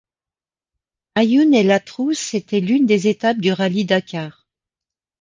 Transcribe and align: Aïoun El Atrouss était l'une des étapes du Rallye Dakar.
Aïoun 1.13 1.53
El 1.53 1.69
Atrouss 1.69 2.33
était 2.33 2.59
l'une 2.59 2.87
des 2.87 3.07
étapes 3.07 3.37
du 3.37 3.53
Rallye 3.53 3.85
Dakar. 3.85 4.47